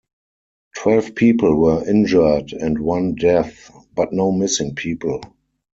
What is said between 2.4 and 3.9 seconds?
and one death,